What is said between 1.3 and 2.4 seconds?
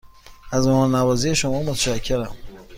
شما متشکرم.